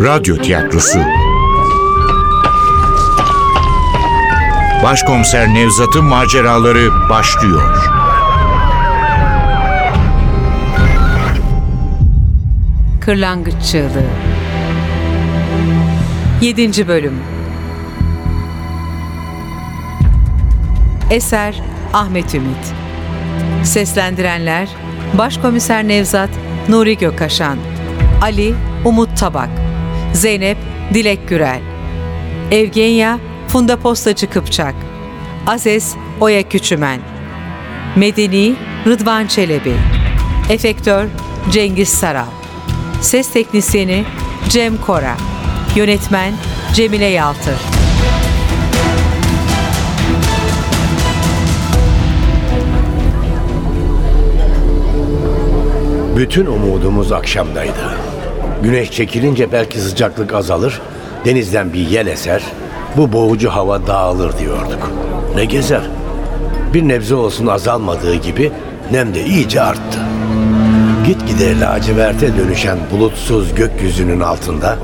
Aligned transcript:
Radyo 0.00 0.36
Tiyatrosu 0.36 0.98
Başkomiser 4.82 5.54
Nevzat'ın 5.54 6.04
maceraları 6.04 7.08
başlıyor. 7.10 7.90
Kırlangıç 13.00 13.54
Çığlığı 13.70 14.10
7. 16.40 16.88
Bölüm 16.88 17.20
Eser 21.10 21.62
Ahmet 21.92 22.34
Ümit 22.34 22.74
Seslendirenler 23.64 24.68
Başkomiser 25.18 25.88
Nevzat 25.88 26.30
Nuri 26.68 26.98
Gökaşan 26.98 27.58
Ali 28.22 28.54
Umut 28.84 29.18
Tabak 29.18 29.59
Zeynep 30.12 30.58
Dilek 30.94 31.28
Gürel. 31.28 31.60
Evgenya 32.50 33.18
Funda 33.48 33.76
Postacı 33.76 34.30
Kıpçak. 34.30 34.74
Aziz 35.46 35.94
Oya 36.20 36.42
Küçümen. 36.48 37.00
Medeni 37.96 38.54
Rıdvan 38.86 39.26
Çelebi. 39.26 39.74
Efektör 40.50 41.06
Cengiz 41.50 41.88
Saral. 41.88 42.26
Ses 43.00 43.32
Teknisyeni 43.32 44.04
Cem 44.48 44.76
Kora. 44.76 45.16
Yönetmen 45.76 46.32
Cemile 46.74 47.04
Yaltır. 47.04 47.54
Bütün 56.16 56.46
umudumuz 56.46 57.12
akşamdaydı. 57.12 58.19
Güneş 58.62 58.90
çekilince 58.90 59.52
belki 59.52 59.80
sıcaklık 59.80 60.34
azalır, 60.34 60.80
denizden 61.24 61.72
bir 61.72 61.88
yel 61.88 62.06
eser, 62.06 62.42
bu 62.96 63.12
boğucu 63.12 63.50
hava 63.50 63.86
dağılır 63.86 64.38
diyorduk. 64.38 64.90
Ne 65.34 65.44
gezer? 65.44 65.82
Bir 66.74 66.88
nebze 66.88 67.14
olsun 67.14 67.46
azalmadığı 67.46 68.14
gibi 68.14 68.52
nem 68.92 69.14
de 69.14 69.24
iyice 69.24 69.62
arttı. 69.62 69.98
Gitgide 71.06 71.60
laciverte 71.60 72.36
dönüşen 72.36 72.78
bulutsuz 72.92 73.54
gökyüzünün 73.54 74.20
altında 74.20 74.78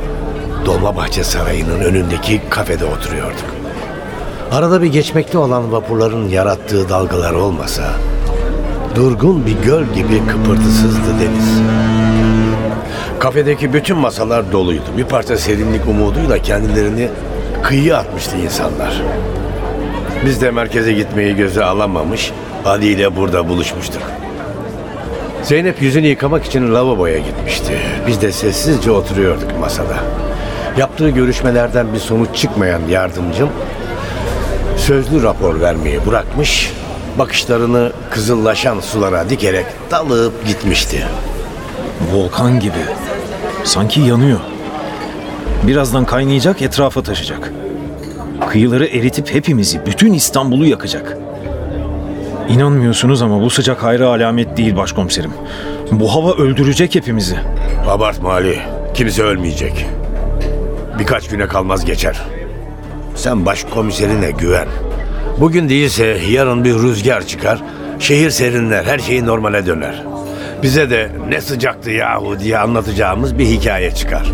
Dolmabahçe 0.67 1.25
Sarayı'nın 1.25 1.81
önündeki 1.81 2.41
kafede 2.51 2.85
oturuyorduk. 2.85 3.45
Arada 4.53 4.83
bir 4.83 4.87
geçmekte 4.93 5.39
olan 5.39 5.73
vapurların 5.73 6.29
yarattığı 6.29 6.89
dalgalar 6.89 7.33
olmasa 7.33 7.83
durgun 8.95 9.47
bir 9.47 9.67
göl 9.67 9.85
gibi 9.95 10.27
kıpırtısızdı 10.27 11.11
deniz. 11.21 11.61
Kafedeki 13.19 13.73
bütün 13.73 13.97
masalar 13.99 14.53
doluydu. 14.53 14.85
Bir 14.97 15.05
parça 15.05 15.37
serinlik 15.37 15.87
umuduyla 15.89 16.39
kendilerini 16.39 17.09
kıyıya 17.63 17.97
atmıştı 17.97 18.37
insanlar. 18.37 19.03
Biz 20.27 20.41
de 20.41 20.51
merkeze 20.51 20.93
gitmeyi 20.93 21.37
göze 21.37 21.65
alamamış, 21.65 22.33
Ali 22.65 22.87
ile 22.87 23.17
burada 23.17 23.49
buluşmuştuk. 23.49 24.03
Zeynep 25.43 25.83
yüzünü 25.83 26.07
yıkamak 26.07 26.45
için 26.45 26.75
lavaboya 26.75 27.19
gitmişti. 27.19 27.79
Biz 28.07 28.23
de 28.23 28.33
sessizce 28.33 28.91
oturuyorduk 28.91 29.59
masada. 29.61 29.97
Yaptığı 30.79 31.11
görüşmelerden 31.11 31.95
bir 31.95 31.99
sonuç 31.99 32.37
çıkmayan 32.37 32.81
yardımcım 32.89 33.51
sözlü 34.87 35.23
rapor 35.23 35.61
vermeyi 35.61 36.07
bırakmış, 36.07 36.73
bakışlarını 37.19 37.93
kızıllaşan 38.11 38.81
sulara 38.81 39.31
dikerek 39.31 39.67
dalıp 39.91 40.47
gitmişti. 40.47 41.07
Volkan 42.13 42.61
gibi. 42.61 42.85
Sanki 43.65 44.01
yanıyor. 44.01 44.41
Birazdan 45.63 46.05
kaynayacak, 46.05 46.63
etrafa 46.63 47.03
taşacak. 47.03 47.53
Kıyıları 48.49 48.87
eritip 48.87 49.35
hepimizi, 49.35 49.87
bütün 49.87 50.13
İstanbul'u 50.13 50.67
yakacak. 50.67 51.17
İnanmıyorsunuz 52.49 53.23
ama 53.23 53.41
bu 53.41 53.51
sıcak 53.51 53.83
hayra 53.83 54.09
alamet 54.09 54.57
değil 54.57 54.77
başkomiserim. 54.77 55.31
Bu 55.93 56.15
hava 56.15 56.33
öldürecek 56.33 56.95
hepimizi. 56.95 57.37
Abartma 57.89 58.33
Ali. 58.33 58.59
Kimse 58.95 59.23
ölmeyecek. 59.23 59.87
Birkaç 60.99 61.29
güne 61.29 61.47
kalmaz 61.47 61.85
geçer. 61.85 62.23
Sen 63.15 63.47
başkomiserine 63.47 64.31
güven. 64.31 64.69
Bugün 65.41 65.69
değilse 65.69 66.19
yarın 66.31 66.65
bir 66.65 66.75
rüzgar 66.75 67.27
çıkar. 67.27 67.63
Şehir 67.99 68.31
serinler. 68.31 68.85
Her 68.85 68.99
şey 68.99 69.27
normale 69.27 69.67
döner. 69.67 70.03
Bize 70.67 70.91
de 70.91 71.11
ne 71.29 71.41
sıcaktı 71.41 71.91
yahu 71.91 72.39
diye 72.39 72.59
anlatacağımız 72.59 73.39
bir 73.39 73.47
hikaye 73.47 73.91
çıkar. 73.91 74.33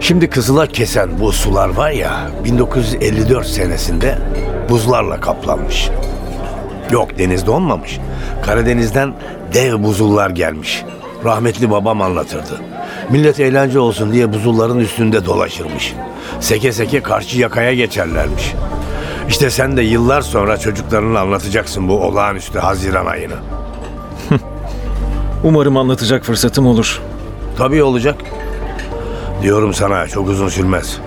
Şimdi 0.00 0.30
Kızıl'a 0.30 0.66
kesen 0.66 1.20
bu 1.20 1.32
sular 1.32 1.68
var 1.68 1.90
ya 1.90 2.30
1954 2.44 3.46
senesinde 3.46 4.18
buzlarla 4.68 5.20
kaplanmış. 5.20 5.90
Yok 6.90 7.18
deniz 7.18 7.46
donmamış. 7.46 7.98
Karadeniz'den 8.42 9.14
dev 9.54 9.82
buzullar 9.82 10.30
gelmiş. 10.30 10.84
Rahmetli 11.24 11.70
babam 11.70 12.02
anlatırdı. 12.02 12.60
Millet 13.10 13.40
eğlence 13.40 13.78
olsun 13.78 14.12
diye 14.12 14.32
buzulların 14.32 14.78
üstünde 14.78 15.26
dolaşırmış. 15.26 15.94
Seke 16.40 16.72
seke 16.72 17.02
karşı 17.02 17.38
yakaya 17.38 17.74
geçerlermiş. 17.74 18.52
İşte 19.28 19.50
sen 19.50 19.76
de 19.76 19.82
yıllar 19.82 20.22
sonra 20.22 20.56
çocuklarına 20.56 21.20
anlatacaksın 21.20 21.88
bu 21.88 22.00
olağanüstü 22.00 22.58
Haziran 22.58 23.06
ayını. 23.06 23.61
Umarım 25.44 25.76
anlatacak 25.76 26.24
fırsatım 26.24 26.66
olur. 26.66 27.02
Tabii 27.58 27.82
olacak. 27.82 28.16
Diyorum 29.42 29.74
sana 29.74 30.08
çok 30.08 30.28
uzun 30.28 30.48
sürmez. 30.48 30.98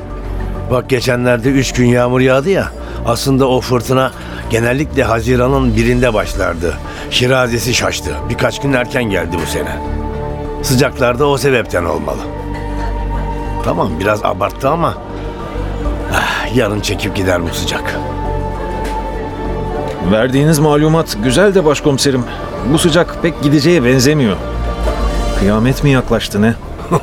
Bak 0.72 0.90
geçenlerde 0.90 1.50
üç 1.50 1.74
gün 1.74 1.86
yağmur 1.86 2.20
yağdı 2.20 2.50
ya. 2.50 2.72
Aslında 3.06 3.48
o 3.48 3.62
fırtına 3.62 4.12
genellikle 4.50 5.04
Haziran'ın 5.04 5.76
birinde 5.76 6.14
başlardı. 6.14 6.74
Şirazesi 7.10 7.74
şaştı. 7.74 8.16
Birkaç 8.30 8.62
gün 8.62 8.74
erken 8.74 9.04
geldi 9.04 9.38
bu 9.46 9.52
sene. 9.52 9.78
Sıcaklarda 10.64 11.28
o 11.28 11.38
sebepten 11.38 11.86
olmalı. 11.86 12.22
Tamam 13.64 13.92
biraz 14.00 14.26
abarttı 14.26 14.70
ama 14.70 14.94
ah, 16.14 16.56
yarın 16.56 16.82
çekip 16.82 17.16
gider 17.16 17.44
bu 17.44 17.50
sıcak. 17.54 18.00
Verdiğiniz 20.12 20.60
malumat 20.60 21.18
güzel 21.24 21.56
de 21.56 21.66
başkomiserim. 21.66 22.24
Bu 22.74 22.80
sıcak 22.80 23.18
pek 23.22 23.44
gideceğe 23.44 23.84
benzemiyor. 23.84 24.38
Kıyamet 25.40 25.84
mi 25.84 25.90
yaklaştı 25.92 26.42
ne? 26.42 26.54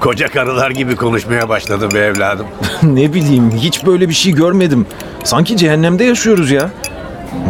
Koca 0.00 0.28
karılar 0.28 0.70
gibi 0.70 0.96
konuşmaya 0.96 1.48
başladı 1.48 1.88
be 1.94 1.98
evladım. 1.98 2.46
ne 2.82 3.14
bileyim 3.14 3.50
hiç 3.50 3.86
böyle 3.86 4.08
bir 4.08 4.14
şey 4.14 4.32
görmedim. 4.32 4.86
Sanki 5.24 5.56
cehennemde 5.56 6.04
yaşıyoruz 6.04 6.50
ya. 6.50 6.70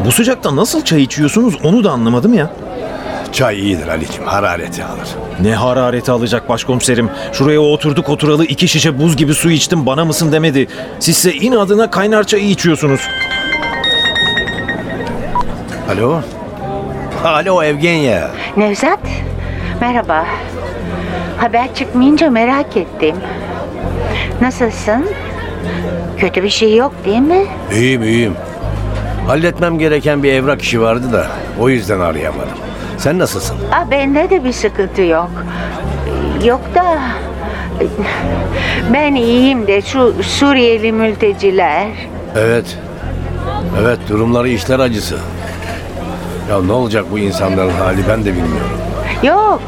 Bu 0.07 0.13
sıcakta 0.13 0.57
nasıl 0.57 0.85
çay 0.85 1.03
içiyorsunuz 1.03 1.55
onu 1.63 1.85
da 1.85 1.91
anlamadım 1.91 2.35
ya. 2.35 2.51
Çay 3.33 3.61
iyidir 3.61 3.89
Ali'cim 3.89 4.25
harareti 4.25 4.85
alır. 4.85 5.09
Ne 5.41 5.55
harareti 5.55 6.13
alacak 6.13 6.49
başkomiserim. 6.49 7.11
Şuraya 7.33 7.61
oturduk 7.61 8.09
oturalı 8.09 8.45
iki 8.45 8.69
şişe 8.69 8.99
buz 8.99 9.17
gibi 9.17 9.35
su 9.35 9.51
içtim 9.51 9.87
bana 9.87 10.05
mısın 10.05 10.33
demedi. 10.33 10.69
Sizse 11.01 11.33
inadına 11.33 11.91
kaynar 11.91 12.25
çayı 12.25 12.49
içiyorsunuz. 12.51 13.01
Alo? 15.89 16.21
Alo 17.25 17.63
Evgenya. 17.63 18.31
Nevzat, 18.57 19.01
merhaba. 19.81 20.27
Haber 21.37 21.75
çıkmayınca 21.75 22.31
merak 22.31 22.77
ettim. 22.77 23.17
Nasılsın? 24.41 25.07
Kötü 26.19 26.43
bir 26.43 26.49
şey 26.49 26.77
yok 26.77 26.93
değil 27.05 27.19
mi? 27.21 27.45
İyiyim 27.73 28.03
iyiyim. 28.03 28.35
Halletmem 29.27 29.79
gereken 29.79 30.23
bir 30.23 30.33
evrak 30.33 30.63
işi 30.63 30.81
vardı 30.83 31.13
da 31.13 31.27
o 31.61 31.69
yüzden 31.69 32.01
arayamadım. 32.01 32.59
Sen 32.99 33.19
nasılsın? 33.19 33.57
Aa, 33.73 33.91
bende 33.91 34.31
de 34.31 34.45
bir 34.45 34.53
sıkıntı 34.53 35.03
yok. 35.03 35.31
Yok 36.45 36.61
da... 36.75 36.99
Ben 38.93 39.15
iyiyim 39.15 39.67
de 39.67 39.83
şu 39.83 40.15
Suriyeli 40.23 40.93
mülteciler... 40.93 41.89
Evet. 42.37 42.79
Evet 43.83 43.99
durumları 44.09 44.49
işler 44.49 44.79
acısı. 44.79 45.19
Ya 46.51 46.63
ne 46.63 46.73
olacak 46.73 47.05
bu 47.11 47.19
insanların 47.19 47.71
hali 47.71 48.09
ben 48.09 48.25
de 48.25 48.33
bilmiyorum. 48.33 48.81
Yok, 49.23 49.63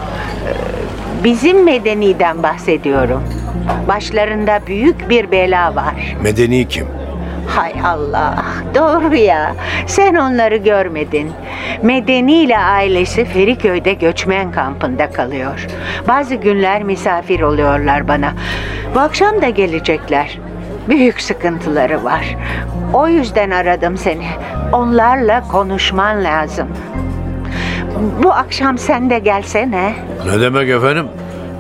bizim 1.25 1.65
medeniden 1.65 2.43
bahsediyorum. 2.43 3.23
Başlarında 3.89 4.61
büyük 4.67 5.11
bir 5.11 5.31
bela 5.31 5.75
var. 5.75 6.17
Medeni 6.23 6.69
kim? 6.69 6.87
Hay 7.47 7.73
Allah, 7.85 8.45
doğru 8.75 9.17
ya. 9.17 9.55
Sen 9.87 10.15
onları 10.15 10.57
görmedin. 10.57 11.31
Medeni 11.83 12.33
ile 12.33 12.59
ailesi 12.59 13.25
Feriköy'de 13.25 13.93
göçmen 13.93 14.53
kampında 14.53 15.11
kalıyor. 15.11 15.67
Bazı 16.09 16.35
günler 16.35 16.83
misafir 16.83 17.41
oluyorlar 17.41 18.09
bana. 18.09 18.33
Bu 18.95 19.01
akşam 19.01 19.43
da 19.43 19.49
gelecekler. 19.49 20.39
Büyük 20.89 21.21
sıkıntıları 21.21 22.05
var. 22.05 22.37
O 22.93 23.09
yüzden 23.09 23.51
aradım 23.51 23.97
seni. 23.97 24.27
Onlarla 24.73 25.49
konuşman 25.49 26.25
lazım. 26.25 26.69
Bu 28.23 28.33
akşam 28.33 28.79
sen 28.79 29.11
de 29.11 29.19
gelsene. 29.19 29.95
Ne 30.27 30.41
demek 30.41 30.69
efendim? 30.71 31.07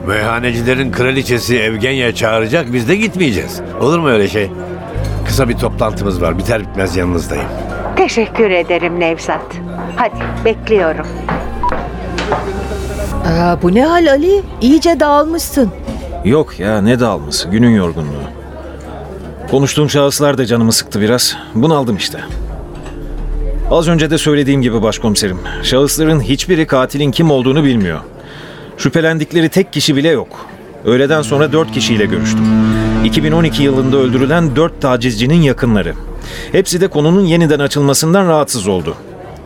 Meyhanecilerin 0.06 0.92
kraliçesi 0.92 1.58
Evgenya 1.58 2.14
çağıracak 2.14 2.72
biz 2.72 2.88
de 2.88 2.96
gitmeyeceğiz. 2.96 3.60
Olur 3.80 3.98
mu 3.98 4.08
öyle 4.08 4.28
şey? 4.28 4.50
Kısa 5.26 5.48
bir 5.48 5.56
toplantımız 5.56 6.22
var. 6.22 6.38
Biter 6.38 6.60
bitmez 6.60 6.96
yanınızdayım. 6.96 7.44
Teşekkür 7.96 8.50
ederim 8.50 9.00
Nevzat. 9.00 9.42
Hadi 9.96 10.44
bekliyorum. 10.44 11.06
Aa, 13.26 13.62
bu 13.62 13.74
ne 13.74 13.84
hal 13.84 14.06
Ali? 14.10 14.42
İyice 14.60 15.00
dağılmışsın. 15.00 15.70
Yok 16.24 16.60
ya 16.60 16.80
ne 16.82 17.00
dağılması 17.00 17.48
günün 17.48 17.70
yorgunluğu. 17.70 18.39
Konuştuğum 19.50 19.90
şahıslar 19.90 20.38
da 20.38 20.46
canımı 20.46 20.72
sıktı 20.72 21.00
biraz. 21.00 21.36
Bunaldım 21.54 21.96
işte. 21.96 22.20
Az 23.70 23.88
önce 23.88 24.10
de 24.10 24.18
söylediğim 24.18 24.62
gibi 24.62 24.82
başkomiserim. 24.82 25.38
Şahısların 25.62 26.20
hiçbiri 26.20 26.66
katilin 26.66 27.10
kim 27.10 27.30
olduğunu 27.30 27.64
bilmiyor. 27.64 28.00
Şüphelendikleri 28.76 29.48
tek 29.48 29.72
kişi 29.72 29.96
bile 29.96 30.08
yok. 30.08 30.46
Öğleden 30.84 31.22
sonra 31.22 31.52
dört 31.52 31.72
kişiyle 31.72 32.06
görüştüm. 32.06 32.44
2012 33.04 33.62
yılında 33.62 33.96
öldürülen 33.96 34.56
dört 34.56 34.80
tacizcinin 34.80 35.42
yakınları. 35.42 35.94
Hepsi 36.52 36.80
de 36.80 36.88
konunun 36.88 37.24
yeniden 37.24 37.58
açılmasından 37.60 38.28
rahatsız 38.28 38.68
oldu. 38.68 38.94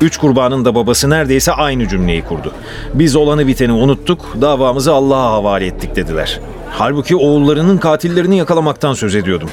Üç 0.00 0.16
kurbanın 0.16 0.64
da 0.64 0.74
babası 0.74 1.10
neredeyse 1.10 1.52
aynı 1.52 1.88
cümleyi 1.88 2.24
kurdu. 2.24 2.52
Biz 2.94 3.16
olanı 3.16 3.46
biteni 3.46 3.72
unuttuk, 3.72 4.36
davamızı 4.40 4.92
Allah'a 4.92 5.32
havale 5.32 5.66
ettik 5.66 5.96
dediler. 5.96 6.40
Halbuki 6.70 7.16
oğullarının 7.16 7.78
katillerini 7.78 8.38
yakalamaktan 8.38 8.94
söz 8.94 9.14
ediyordum. 9.14 9.50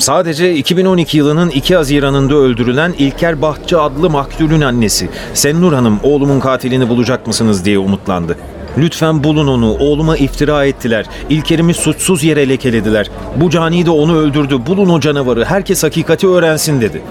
Sadece 0.00 0.54
2012 0.54 1.18
yılının 1.18 1.50
2 1.50 1.76
Haziran'ında 1.76 2.34
öldürülen 2.34 2.94
İlker 2.98 3.42
Bahçı 3.42 3.80
adlı 3.80 4.10
maktulün 4.10 4.60
annesi 4.60 5.08
Sennur 5.34 5.72
Hanım 5.72 6.00
oğlumun 6.02 6.40
katilini 6.40 6.88
bulacak 6.88 7.26
mısınız 7.26 7.64
diye 7.64 7.78
umutlandı. 7.78 8.36
Lütfen 8.78 9.24
bulun 9.24 9.46
onu, 9.46 9.72
oğluma 9.72 10.16
iftira 10.16 10.64
ettiler. 10.64 11.06
İlker'imi 11.28 11.74
suçsuz 11.74 12.24
yere 12.24 12.48
lekelediler. 12.48 13.10
Bu 13.36 13.50
cani 13.50 13.86
de 13.86 13.90
onu 13.90 14.16
öldürdü, 14.16 14.66
bulun 14.66 14.88
o 14.88 15.00
canavarı, 15.00 15.44
herkes 15.44 15.82
hakikati 15.82 16.28
öğrensin 16.28 16.80
dedi. 16.80 17.02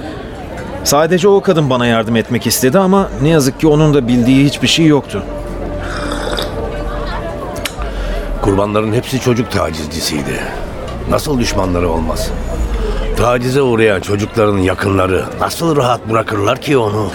Sadece 0.83 1.27
o 1.27 1.41
kadın 1.41 1.69
bana 1.69 1.85
yardım 1.85 2.15
etmek 2.15 2.47
istedi 2.47 2.79
ama 2.79 3.09
ne 3.21 3.29
yazık 3.29 3.59
ki 3.59 3.67
onun 3.67 3.93
da 3.93 4.07
bildiği 4.07 4.45
hiçbir 4.45 4.67
şey 4.67 4.85
yoktu. 4.85 5.23
Kurbanların 8.41 8.93
hepsi 8.93 9.19
çocuk 9.19 9.51
tacizcisiydi. 9.51 10.39
Nasıl 11.09 11.39
düşmanları 11.39 11.89
olmaz? 11.89 12.31
Tacize 13.19 13.61
uğrayan 13.61 13.99
çocukların 13.99 14.57
yakınları 14.57 15.23
nasıl 15.39 15.75
rahat 15.75 16.09
bırakırlar 16.09 16.61
ki 16.61 16.77
onu? 16.77 17.07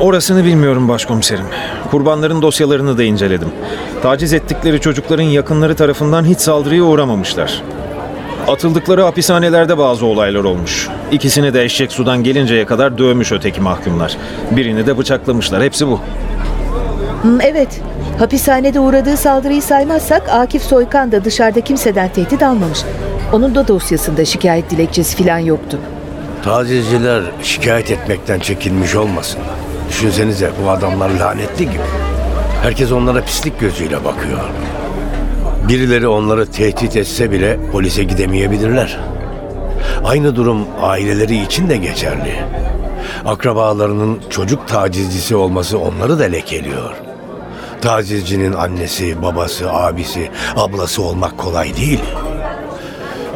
Orasını 0.00 0.44
bilmiyorum 0.44 0.88
başkomiserim. 0.88 1.44
Kurbanların 1.90 2.42
dosyalarını 2.42 2.98
da 2.98 3.02
inceledim. 3.02 3.48
Taciz 4.02 4.32
ettikleri 4.32 4.80
çocukların 4.80 5.22
yakınları 5.22 5.76
tarafından 5.76 6.24
hiç 6.24 6.38
saldırıya 6.38 6.82
uğramamışlar. 6.82 7.62
Atıldıkları 8.48 9.02
hapishanelerde 9.02 9.78
bazı 9.78 10.06
olaylar 10.06 10.44
olmuş. 10.44 10.88
İkisini 11.12 11.54
de 11.54 11.64
eşek 11.64 11.92
sudan 11.92 12.24
gelinceye 12.24 12.66
kadar 12.66 12.98
dövmüş 12.98 13.32
öteki 13.32 13.60
mahkumlar. 13.60 14.16
Birini 14.50 14.86
de 14.86 14.98
bıçaklamışlar. 14.98 15.62
Hepsi 15.62 15.86
bu. 15.86 16.00
Hmm, 17.22 17.40
evet. 17.40 17.80
Hapishanede 18.18 18.80
uğradığı 18.80 19.16
saldırıyı 19.16 19.62
saymazsak 19.62 20.28
Akif 20.28 20.62
Soykan 20.62 21.12
da 21.12 21.24
dışarıda 21.24 21.60
kimseden 21.60 22.08
tehdit 22.08 22.42
almamış. 22.42 22.78
Onun 23.32 23.54
da 23.54 23.68
dosyasında 23.68 24.24
şikayet 24.24 24.70
dilekçesi 24.70 25.16
falan 25.16 25.38
yoktu. 25.38 25.78
Tacizciler 26.44 27.22
şikayet 27.42 27.90
etmekten 27.90 28.40
çekinmiş 28.40 28.94
olmasın. 28.94 29.40
Düşünsenize 29.88 30.50
bu 30.64 30.70
adamlar 30.70 31.10
lanetli 31.10 31.64
gibi. 31.64 31.82
Herkes 32.62 32.92
onlara 32.92 33.24
pislik 33.24 33.60
gözüyle 33.60 34.04
bakıyor. 34.04 34.40
Birileri 35.68 36.08
onları 36.08 36.46
tehdit 36.46 36.96
etse 36.96 37.30
bile 37.30 37.58
polise 37.72 38.04
gidemeyebilirler. 38.04 38.98
Aynı 40.04 40.36
durum 40.36 40.66
aileleri 40.82 41.42
için 41.42 41.68
de 41.68 41.76
geçerli. 41.76 42.34
Akrabalarının 43.26 44.20
çocuk 44.30 44.68
tacizcisi 44.68 45.36
olması 45.36 45.78
onları 45.78 46.18
da 46.18 46.24
lekeliyor. 46.24 47.07
Tacizcinin 47.80 48.52
annesi, 48.52 49.22
babası, 49.22 49.72
abisi, 49.72 50.30
ablası 50.56 51.02
olmak 51.02 51.38
kolay 51.38 51.76
değil. 51.76 52.00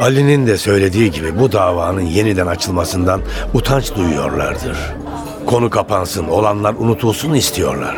Ali'nin 0.01 0.47
de 0.47 0.57
söylediği 0.57 1.11
gibi 1.11 1.39
bu 1.39 1.51
davanın 1.51 2.01
yeniden 2.01 2.47
açılmasından 2.47 3.21
utanç 3.53 3.95
duyuyorlardır. 3.95 4.77
Konu 5.45 5.69
kapansın, 5.69 6.27
olanlar 6.27 6.73
unutulsun 6.79 7.33
istiyorlar. 7.33 7.97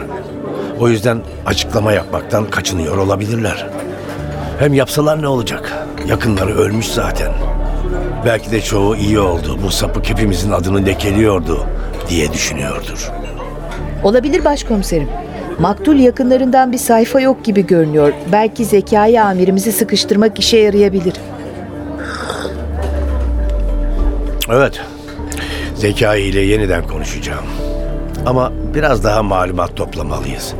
O 0.79 0.89
yüzden 0.89 1.21
açıklama 1.45 1.91
yapmaktan 1.91 2.49
kaçınıyor 2.49 2.97
olabilirler. 2.97 3.67
Hem 4.59 4.73
yapsalar 4.73 5.21
ne 5.21 5.27
olacak? 5.27 5.73
Yakınları 6.07 6.55
ölmüş 6.55 6.87
zaten. 6.87 7.31
Belki 8.25 8.51
de 8.51 8.61
çoğu 8.61 8.95
iyi 8.95 9.19
oldu, 9.19 9.59
bu 9.63 9.71
sapık 9.71 10.09
hepimizin 10.09 10.51
adını 10.51 10.85
lekeliyordu 10.85 11.65
diye 12.09 12.33
düşünüyordur. 12.33 13.11
Olabilir 14.03 14.45
başkomiserim. 14.45 15.09
Maktul 15.59 15.95
yakınlarından 15.95 16.71
bir 16.71 16.77
sayfa 16.77 17.19
yok 17.19 17.45
gibi 17.45 17.67
görünüyor. 17.67 18.13
Belki 18.31 18.65
Zekai 18.65 19.21
amirimizi 19.21 19.71
sıkıştırmak 19.71 20.39
işe 20.39 20.57
yarayabilir. 20.57 21.13
Evet. 24.49 24.81
Zekai 25.75 26.21
ile 26.21 26.39
yeniden 26.41 26.87
konuşacağım. 26.87 27.45
Ama 28.25 28.51
biraz 28.75 29.03
daha 29.03 29.23
malumat 29.23 29.75
toplamalıyız. 29.75 30.53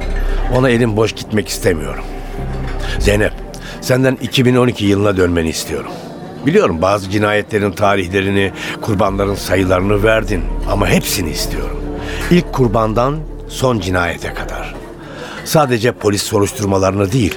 Ona 0.56 0.70
elim 0.70 0.98
boş 0.98 1.14
gitmek 1.14 1.48
istemiyorum. 1.48 2.04
Zeynep, 3.00 3.34
senden 3.82 4.18
2012 4.22 4.86
yılına 4.86 5.18
dönmeni 5.18 5.50
istiyorum. 5.50 5.92
Biliyorum 6.46 6.82
bazı 6.82 7.10
cinayetlerin 7.10 7.72
tarihlerini, 7.72 8.52
kurbanların 8.82 9.36
sayılarını 9.36 10.04
verdin 10.04 10.44
ama 10.72 10.88
hepsini 10.88 11.30
istiyorum. 11.30 11.82
İlk 12.32 12.54
kurbandan 12.54 13.16
son 13.48 13.80
cinayete 13.80 14.34
kadar. 14.34 14.85
Sadece 15.46 15.92
polis 15.92 16.24
soruşturmalarını 16.24 17.12
değil, 17.12 17.36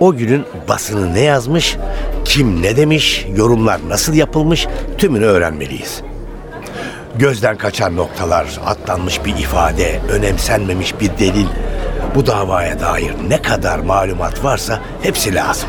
o 0.00 0.16
günün 0.16 0.44
basını 0.68 1.14
ne 1.14 1.20
yazmış, 1.20 1.76
kim 2.24 2.62
ne 2.62 2.76
demiş, 2.76 3.26
yorumlar 3.36 3.80
nasıl 3.88 4.14
yapılmış 4.14 4.66
tümünü 4.98 5.24
öğrenmeliyiz. 5.24 6.02
Gözden 7.18 7.56
kaçan 7.56 7.96
noktalar, 7.96 8.60
atlanmış 8.66 9.24
bir 9.24 9.36
ifade, 9.36 10.00
önemsenmemiş 10.10 11.00
bir 11.00 11.10
delil. 11.18 11.46
Bu 12.14 12.26
davaya 12.26 12.80
dair 12.80 13.12
ne 13.28 13.42
kadar 13.42 13.78
malumat 13.78 14.44
varsa 14.44 14.80
hepsi 15.02 15.34
lazım. 15.34 15.68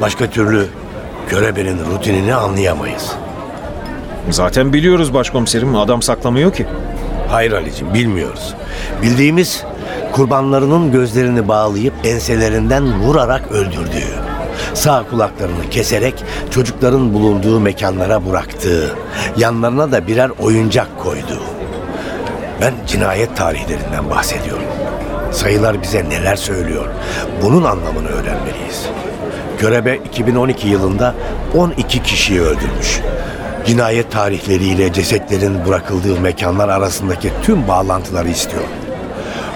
Başka 0.00 0.30
türlü 0.30 0.66
görebenin 1.30 1.78
rutinini 1.84 2.34
anlayamayız. 2.34 3.12
Zaten 4.30 4.72
biliyoruz 4.72 5.14
başkomiserim. 5.14 5.76
Adam 5.76 6.02
saklamıyor 6.02 6.52
ki. 6.52 6.66
Hayır 7.28 7.52
Ali'cim 7.52 7.94
bilmiyoruz. 7.94 8.54
Bildiğimiz 9.02 9.64
kurbanlarının 10.12 10.92
gözlerini 10.92 11.48
bağlayıp 11.48 11.94
enselerinden 12.04 13.00
vurarak 13.00 13.52
öldürdüğü. 13.52 14.12
Sağ 14.74 15.04
kulaklarını 15.10 15.70
keserek 15.70 16.14
çocukların 16.50 17.14
bulunduğu 17.14 17.60
mekanlara 17.60 18.26
bıraktığı. 18.26 18.96
Yanlarına 19.36 19.92
da 19.92 20.06
birer 20.06 20.30
oyuncak 20.40 20.98
koyduğu. 20.98 21.42
Ben 22.60 22.74
cinayet 22.86 23.36
tarihlerinden 23.36 24.10
bahsediyorum. 24.10 24.64
Sayılar 25.32 25.82
bize 25.82 26.08
neler 26.08 26.36
söylüyor? 26.36 26.86
Bunun 27.42 27.64
anlamını 27.64 28.08
öğrenmeliyiz. 28.08 28.86
Körebe 29.58 29.96
2012 29.96 30.68
yılında 30.68 31.14
12 31.56 32.02
kişiyi 32.02 32.40
öldürmüş. 32.40 33.00
Cinayet 33.66 34.12
tarihleriyle 34.12 34.92
cesetlerin 34.92 35.66
bırakıldığı 35.66 36.20
mekanlar 36.20 36.68
arasındaki 36.68 37.32
tüm 37.42 37.68
bağlantıları 37.68 38.28
istiyor. 38.28 38.81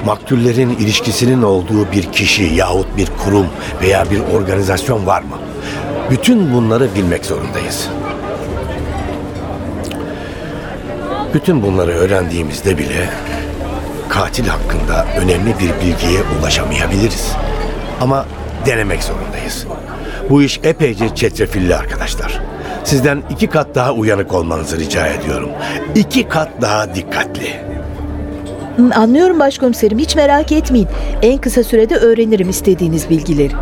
Maktullerin 0.07 0.71
ilişkisinin 0.71 1.43
olduğu 1.43 1.93
bir 1.93 2.13
kişi 2.13 2.45
yahut 2.45 2.97
bir 2.97 3.09
kurum 3.25 3.47
veya 3.83 4.11
bir 4.11 4.21
organizasyon 4.21 5.07
var 5.07 5.21
mı? 5.23 5.37
Bütün 6.11 6.55
bunları 6.55 6.95
bilmek 6.95 7.27
zorundayız. 7.27 7.89
Bütün 11.35 11.63
bunları 11.63 11.91
öğrendiğimizde 11.91 12.79
bile 12.79 13.09
katil 14.09 14.47
hakkında 14.47 15.07
önemli 15.17 15.55
bir 15.59 15.87
bilgiye 15.87 16.21
ulaşamayabiliriz. 16.41 17.33
Ama 18.01 18.27
denemek 18.67 19.03
zorundayız. 19.03 19.67
Bu 20.31 20.43
iş 20.43 20.61
epeyce 20.63 21.15
çetrefilli 21.15 21.77
arkadaşlar. 21.77 22.41
Sizden 22.85 23.23
iki 23.31 23.47
kat 23.47 23.75
daha 23.75 23.93
uyanık 23.93 24.35
olmanızı 24.35 24.79
rica 24.79 25.07
ediyorum. 25.07 25.51
İki 25.95 26.29
kat 26.29 26.49
daha 26.61 26.95
dikkatli. 26.95 27.66
Anlıyorum 28.95 29.39
başkomiserim. 29.41 29.99
Hiç 29.99 30.17
merak 30.17 30.53
etmeyin. 30.53 30.89
En 31.23 31.39
kısa 31.39 31.65
sürede 31.65 31.97
öğrenirim 31.97 32.49
istediğiniz 32.49 33.11
bilgileri. 33.11 33.53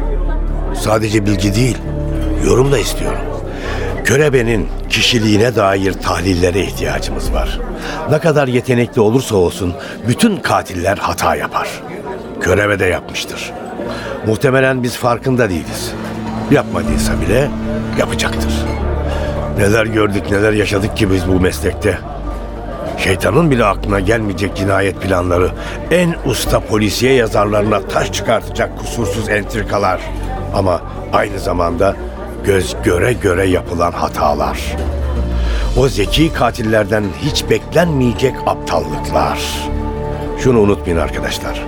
Sadece 0.75 1.27
bilgi 1.27 1.55
değil, 1.55 1.79
yorum 2.47 2.73
da 2.73 2.79
istiyorum. 2.79 3.19
Körebenin 4.05 4.69
kişiliğine 4.91 5.57
dair 5.57 5.93
tahlillere 5.93 6.61
ihtiyacımız 6.61 7.33
var. 7.33 7.61
Ne 8.11 8.19
kadar 8.19 8.49
yetenekli 8.49 9.01
olursa 9.01 9.37
olsun 9.37 9.75
bütün 10.09 10.37
katiller 10.37 10.99
hata 10.99 11.37
yapar. 11.37 11.69
Körebe 12.41 12.79
de 12.79 12.85
yapmıştır. 12.85 13.53
Muhtemelen 14.27 14.83
biz 14.83 14.97
farkında 14.97 15.51
değiliz. 15.51 15.93
Yapmadıysa 16.51 17.13
bile 17.21 17.51
yapacaktır. 17.99 18.53
Neler 19.59 19.87
gördük 19.87 20.31
neler 20.31 20.53
yaşadık 20.53 20.97
ki 20.97 21.11
biz 21.13 21.29
bu 21.29 21.41
meslekte. 21.41 21.99
Şeytanın 22.99 23.51
bile 23.51 23.65
aklına 23.65 24.01
gelmeyecek 24.01 24.57
cinayet 24.57 25.03
planları, 25.03 25.51
en 25.91 26.15
usta 26.27 26.61
polisiye 26.61 27.13
yazarlarına 27.13 27.81
taş 27.81 28.13
çıkartacak 28.13 28.79
kusursuz 28.79 29.29
entrikalar. 29.29 30.01
Ama 30.55 30.81
aynı 31.13 31.39
zamanda 31.39 31.97
göz 32.45 32.77
göre 32.85 33.13
göre 33.13 33.47
yapılan 33.47 33.93
hatalar. 33.93 34.59
O 35.77 35.89
zeki 35.89 36.33
katillerden 36.33 37.05
hiç 37.23 37.51
beklenmeyecek 37.51 38.35
aptallıklar. 38.47 39.39
Şunu 40.39 40.61
unutmayın 40.61 40.99
arkadaşlar. 40.99 41.63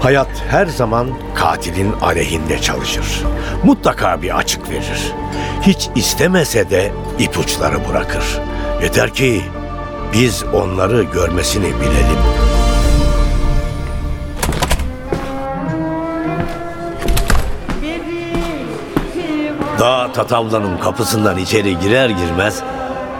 Hayat 0.00 0.28
her 0.48 0.66
zaman 0.66 1.08
katilin 1.34 1.92
aleyhinde 1.92 2.58
çalışır. 2.58 3.22
Mutlaka 3.64 4.22
bir 4.22 4.38
açık 4.38 4.70
verir. 4.70 5.12
Hiç 5.62 5.90
istemese 5.94 6.70
de 6.70 6.92
ipuçları 7.18 7.88
bırakır. 7.88 8.24
Yeter 8.82 9.14
ki 9.14 9.42
biz 10.12 10.44
onları 10.52 11.02
görmesini 11.02 11.64
bilelim. 11.64 12.18
Dağ 19.78 20.12
Tatavla'nın 20.12 20.78
kapısından 20.78 21.38
içeri 21.38 21.78
girer 21.78 22.10
girmez 22.10 22.62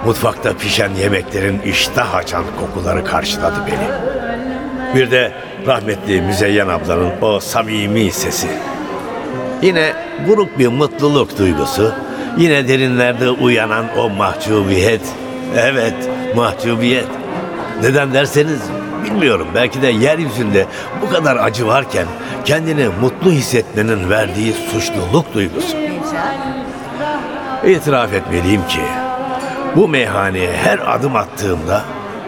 mutfakta 0.06 0.56
pişen 0.56 0.94
yemeklerin 0.94 1.60
iştah 1.60 2.14
açan 2.14 2.44
kokuları 2.60 3.04
karşıladı 3.04 3.56
beni. 3.66 3.88
Bir 4.94 5.10
de 5.10 5.32
rahmetli 5.66 6.22
Müzeyyen 6.22 6.68
ablanın 6.68 7.12
o 7.22 7.40
samimi 7.40 8.12
sesi. 8.12 8.48
Yine 9.62 9.92
buruk 10.28 10.58
bir 10.58 10.68
mutluluk 10.68 11.38
duygusu, 11.38 11.92
yine 12.38 12.68
derinlerde 12.68 13.30
uyanan 13.30 13.84
o 13.98 14.10
mahcubiyet. 14.10 15.02
Evet, 15.56 15.94
mahcubiyet. 16.36 17.08
Neden 17.82 18.14
derseniz 18.14 18.60
bilmiyorum. 19.04 19.46
Belki 19.54 19.82
de 19.82 19.86
yeryüzünde 19.86 20.66
bu 21.02 21.10
kadar 21.10 21.36
acı 21.36 21.66
varken 21.66 22.06
kendini 22.44 22.88
mutlu 23.00 23.30
hissetmenin 23.30 24.10
verdiği 24.10 24.52
suçluluk 24.52 25.34
duygusu. 25.34 25.76
İtiraf 27.66 28.12
etmeliyim 28.12 28.66
ki 28.68 28.80
bu 29.76 29.88
meyhaneye 29.88 30.52
her 30.52 30.94
adım 30.94 31.16
attığımda 31.16 31.82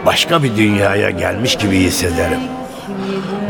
başka 0.05 0.43
bir 0.43 0.57
dünyaya 0.57 1.09
gelmiş 1.09 1.55
gibi 1.55 1.77
hissederim. 1.77 2.39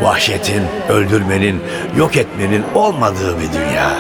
Vahşetin, 0.01 0.63
öldürmenin, 0.89 1.62
yok 1.97 2.17
etmenin 2.17 2.63
olmadığı 2.75 3.35
bir 3.39 3.53
dünya. 3.53 3.91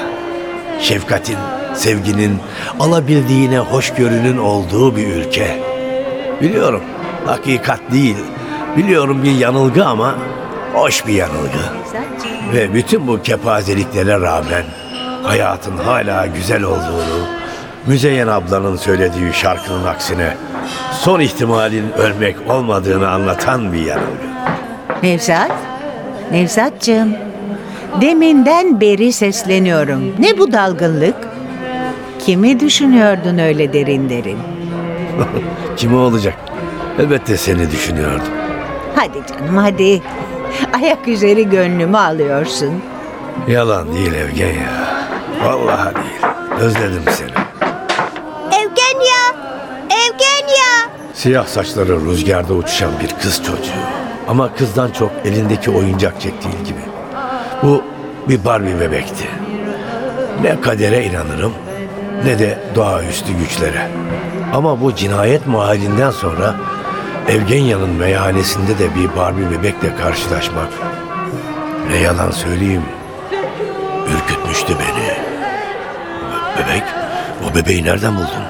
Şefkatin, 0.79 1.37
sevginin, 1.73 2.39
alabildiğine 2.79 3.59
hoşgörünün 3.59 4.37
olduğu 4.37 4.95
bir 4.95 5.07
ülke. 5.07 5.74
Biliyorum, 6.41 6.81
hakikat 7.25 7.79
değil. 7.91 8.17
Biliyorum 8.77 9.23
bir 9.23 9.31
yanılgı 9.31 9.85
ama 9.85 10.15
hoş 10.73 11.07
bir 11.07 11.13
yanılgı. 11.13 11.59
Ve 12.53 12.73
bütün 12.73 13.07
bu 13.07 13.21
kepazeliklere 13.21 14.21
rağmen 14.21 14.63
hayatın 15.23 15.77
hala 15.77 16.25
güzel 16.25 16.63
olduğunu, 16.63 17.25
Müzeyyen 17.87 18.27
ablanın 18.27 18.75
söylediği 18.75 19.33
şarkının 19.33 19.83
aksine 19.85 20.37
son 20.91 21.19
ihtimalin 21.19 21.91
ölmek 21.91 22.35
olmadığını 22.49 23.09
anlatan 23.09 23.73
bir 23.73 23.85
yanılgı. 23.85 24.25
Nevzat? 25.03 25.51
Nevzatcığım. 26.31 27.13
Deminden 28.01 28.81
beri 28.81 29.13
sesleniyorum. 29.13 30.15
Ne 30.19 30.37
bu 30.37 30.51
dalgınlık? 30.51 31.15
Kimi 32.19 32.59
düşünüyordun 32.59 33.37
öyle 33.37 33.73
derin 33.73 34.09
derin? 34.09 34.37
Kimi 35.77 35.95
olacak? 35.95 36.35
Elbette 36.99 37.37
seni 37.37 37.71
düşünüyordum. 37.71 38.27
Hadi 38.95 39.23
canım 39.27 39.57
hadi. 39.57 40.01
Ayak 40.73 41.07
üzeri 41.07 41.49
gönlümü 41.49 41.97
alıyorsun. 41.97 42.81
Yalan 43.47 43.93
değil 43.93 44.13
Evgenya. 44.13 44.69
Vallahi 45.43 45.95
değil. 45.95 46.33
Özledim 46.59 47.03
seni. 47.11 47.29
Evgenya! 48.51 49.35
Evgenya! 49.89 50.89
Siyah 51.13 51.45
saçları 51.47 52.05
rüzgarda 52.05 52.53
uçuşan 52.53 52.91
bir 53.03 53.23
kız 53.23 53.43
çocuğu. 53.43 53.71
Ama 54.27 54.55
kızdan 54.55 54.91
çok 54.91 55.11
elindeki 55.25 55.71
oyuncak 55.71 56.21
çektiği 56.21 56.63
gibi. 56.65 56.79
Bu 57.63 57.83
bir 58.29 58.45
Barbie 58.45 58.79
bebekti. 58.79 59.25
Ne 60.41 60.61
kadere 60.61 61.05
inanırım 61.05 61.53
ne 62.25 62.39
de 62.39 62.59
doğaüstü 62.75 63.33
güçlere. 63.33 63.87
Ama 64.53 64.81
bu 64.81 64.95
cinayet 64.95 65.47
mahallinden 65.47 66.11
sonra 66.11 66.55
Evgenya'nın 67.29 67.89
meyhanesinde 67.89 68.79
de 68.79 68.95
bir 68.95 69.15
Barbie 69.15 69.51
bebekle 69.51 69.95
karşılaşmak 69.95 70.67
ne 71.91 71.97
yalan 71.97 72.31
söyleyeyim 72.31 72.83
ürkütmüştü 74.15 74.73
beni. 74.73 75.05
Be- 75.05 76.57
bebek? 76.57 76.83
O 77.51 77.55
bebeği 77.55 77.83
nereden 77.83 78.15
buldun? 78.15 78.43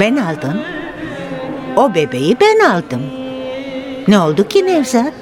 Ben 0.00 0.16
aldım. 0.16 0.60
O 1.76 1.94
bebeği 1.94 2.36
ben 2.40 2.70
aldım. 2.70 3.02
Ne 4.08 4.18
oldu 4.18 4.48
ki 4.48 4.66
Nevzat? 4.66 5.12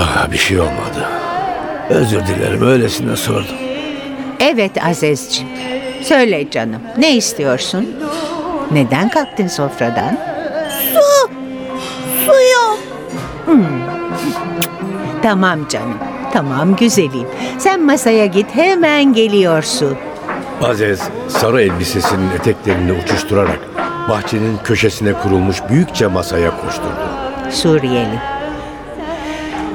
Ah, 0.00 0.32
bir 0.32 0.38
şey 0.38 0.60
olmadı. 0.60 1.08
Özür 1.90 2.26
dilerim 2.26 2.62
öylesine 2.66 3.16
sordum. 3.16 3.56
Evet 4.40 4.84
Azizciğim. 4.86 5.48
Söyle 6.08 6.50
canım. 6.50 6.80
Ne 6.98 7.16
istiyorsun? 7.16 7.86
Neden 8.72 9.08
kalktın 9.08 9.46
sofradan? 9.46 10.18
Su! 10.92 11.30
Su 12.26 12.32
yok. 12.32 12.78
tamam 15.22 15.68
canım. 15.68 15.98
Tamam 16.32 16.76
güzelim. 16.76 17.26
Sen 17.58 17.82
masaya 17.82 18.26
git 18.26 18.46
hemen 18.54 19.12
geliyor 19.12 19.62
su. 19.62 19.96
Aziz 20.62 21.02
sarı 21.28 21.62
elbisesinin 21.62 22.30
eteklerini 22.30 22.92
uçuşturarak 22.92 23.60
bahçenin 24.08 24.58
köşesine 24.64 25.12
kurulmuş 25.12 25.56
büyükçe 25.70 26.06
masaya 26.06 26.50
koşturdu. 26.60 27.08
Suriyeli. 27.50 28.18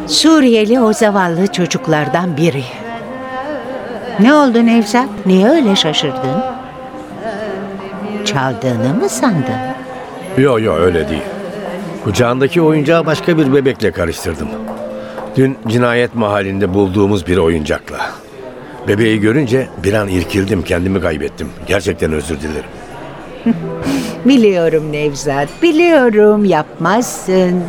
Suriyeli 0.07 0.79
o 0.79 0.93
zavallı 0.93 1.47
çocuklardan 1.47 2.37
biri. 2.37 2.63
Ne 4.21 4.33
oldu 4.33 4.65
Nevzat? 4.65 5.09
Niye 5.25 5.47
öyle 5.47 5.75
şaşırdın? 5.75 6.43
Çaldığını 8.25 8.93
mı 8.93 9.09
sandın? 9.09 9.59
Yo 10.37 10.59
yo 10.59 10.73
öyle 10.73 11.09
değil. 11.09 11.21
Kucağındaki 12.03 12.61
oyuncağı 12.61 13.05
başka 13.05 13.37
bir 13.37 13.53
bebekle 13.53 13.91
karıştırdım. 13.91 14.47
Dün 15.35 15.57
cinayet 15.67 16.15
mahallinde 16.15 16.73
bulduğumuz 16.73 17.27
bir 17.27 17.37
oyuncakla. 17.37 17.97
Bebeği 18.87 19.19
görünce 19.19 19.67
bir 19.83 19.93
an 19.93 20.07
irkildim, 20.07 20.63
kendimi 20.63 21.01
kaybettim. 21.01 21.49
Gerçekten 21.67 22.13
özür 22.13 22.37
dilerim. 22.41 22.69
Biliyorum 24.25 24.91
Nevzat, 24.91 25.49
biliyorum 25.61 26.45
yapmazsın. 26.45 27.63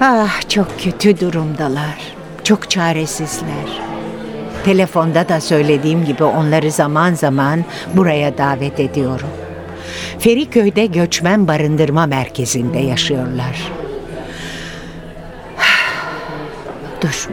Ah 0.00 0.48
çok 0.48 0.80
kötü 0.80 1.20
durumdalar. 1.20 2.14
Çok 2.44 2.70
çaresizler. 2.70 3.83
Telefonda 4.64 5.28
da 5.28 5.40
söylediğim 5.40 6.04
gibi 6.04 6.24
onları 6.24 6.70
zaman 6.70 7.14
zaman 7.14 7.64
buraya 7.94 8.38
davet 8.38 8.80
ediyorum. 8.80 9.28
Feriköy'de 10.18 10.86
göçmen 10.86 11.48
barındırma 11.48 12.06
merkezinde 12.06 12.78
yaşıyorlar. 12.78 13.72
Dur, 17.00 17.28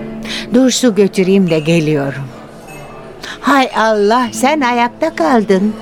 dur 0.53 0.71
su 0.71 0.95
götüreyim 0.95 1.49
de 1.49 1.59
geliyorum. 1.59 2.23
Hay 3.41 3.69
Allah 3.77 4.29
sen 4.31 4.61
ayakta 4.61 5.15
kaldın. 5.15 5.73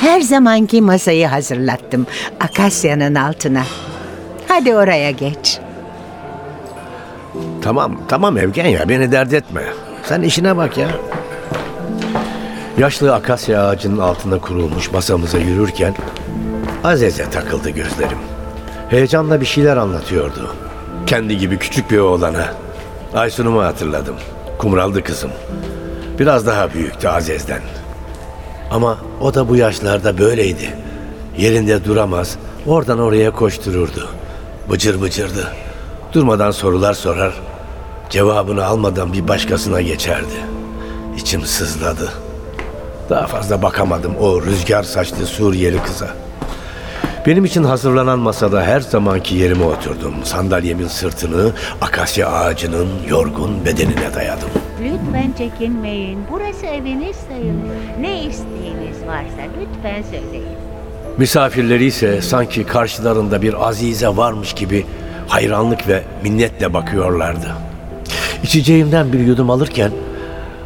Her 0.00 0.20
zamanki 0.20 0.82
masayı 0.82 1.26
hazırlattım. 1.26 2.06
Akasya'nın 2.40 3.14
altına. 3.14 3.62
Hadi 4.48 4.74
oraya 4.74 5.10
geç. 5.10 5.58
Tamam, 7.62 8.00
tamam 8.08 8.38
Evgenya 8.38 8.88
beni 8.88 9.12
dert 9.12 9.32
etme. 9.32 9.62
Sen 10.04 10.22
işine 10.22 10.56
bak 10.56 10.78
ya. 10.78 10.88
Yaşlı 12.78 13.14
akasya 13.14 13.66
ağacının 13.66 13.98
altında 13.98 14.38
kurulmuş 14.40 14.92
masamıza 14.92 15.38
yürürken 15.38 15.94
Aziz'e 16.84 17.30
takıldı 17.30 17.70
gözlerim. 17.70 18.18
Heyecanla 18.88 19.40
bir 19.40 19.46
şeyler 19.46 19.76
anlatıyordu. 19.76 20.54
Kendi 21.06 21.38
gibi 21.38 21.58
küçük 21.58 21.90
bir 21.90 21.98
oğlana. 21.98 22.54
Aysun'umu 23.14 23.62
hatırladım. 23.62 24.14
Kumraldı 24.58 25.02
kızım. 25.04 25.30
Biraz 26.18 26.46
daha 26.46 26.74
büyüktü 26.74 27.08
Aziz'den. 27.08 27.60
Ama 28.70 28.98
o 29.20 29.34
da 29.34 29.48
bu 29.48 29.56
yaşlarda 29.56 30.18
böyleydi. 30.18 30.74
Yerinde 31.38 31.84
duramaz, 31.84 32.36
oradan 32.66 32.98
oraya 32.98 33.30
koştururdu. 33.30 34.08
Bıcır 34.70 35.02
bıcırdı. 35.02 35.52
Durmadan 36.12 36.50
sorular 36.50 36.94
sorar, 36.94 37.32
cevabını 38.12 38.64
almadan 38.64 39.12
bir 39.12 39.28
başkasına 39.28 39.80
geçerdi. 39.80 40.34
İçim 41.16 41.42
sızladı. 41.42 42.12
Daha 43.10 43.26
fazla 43.26 43.62
bakamadım 43.62 44.16
o 44.20 44.42
rüzgar 44.42 44.82
saçlı 44.82 45.26
Suriyeli 45.26 45.82
kıza. 45.82 46.08
Benim 47.26 47.44
için 47.44 47.64
hazırlanan 47.64 48.18
masada 48.18 48.62
her 48.62 48.80
zamanki 48.80 49.34
yerime 49.34 49.64
oturdum. 49.64 50.14
Sandalyemin 50.24 50.86
sırtını 50.88 51.52
akasya 51.80 52.28
ağacının 52.28 52.88
yorgun 53.08 53.64
bedenine 53.64 54.14
dayadım. 54.14 54.48
Lütfen 54.84 55.32
çekinmeyin. 55.38 56.18
Burası 56.30 56.66
eviniz 56.66 57.16
sayılır. 57.28 58.00
Ne 58.00 58.22
isteğiniz 58.24 59.06
varsa 59.06 59.42
lütfen 59.60 60.02
söyleyin. 60.02 60.56
Misafirleri 61.18 61.84
ise 61.84 62.22
sanki 62.22 62.64
karşılarında 62.64 63.42
bir 63.42 63.68
azize 63.68 64.08
varmış 64.08 64.52
gibi 64.52 64.86
hayranlık 65.28 65.88
ve 65.88 66.02
minnetle 66.22 66.74
bakıyorlardı. 66.74 67.71
İçeceğimden 68.42 69.12
bir 69.12 69.18
yudum 69.18 69.50
alırken 69.50 69.92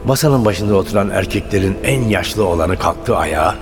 masanın 0.05 0.45
başında 0.45 0.75
oturan 0.75 1.11
erkeklerin 1.11 1.77
en 1.85 2.03
yaşlı 2.03 2.45
olanı 2.45 2.79
kalktı 2.79 3.17
ayağa. 3.17 3.55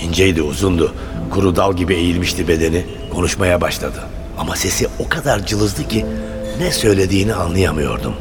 İnceydi, 0.00 0.42
uzundu. 0.42 0.94
Kuru 1.30 1.56
dal 1.56 1.76
gibi 1.76 1.94
eğilmişti 1.94 2.48
bedeni. 2.48 2.84
Konuşmaya 3.14 3.60
başladı. 3.60 3.98
Ama 4.38 4.56
sesi 4.56 4.88
o 4.98 5.08
kadar 5.08 5.46
cılızdı 5.46 5.88
ki 5.88 6.06
ne 6.58 6.70
söylediğini 6.72 7.34
anlayamıyordum. 7.34 8.14